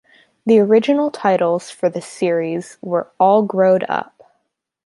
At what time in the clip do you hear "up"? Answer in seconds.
3.87-4.31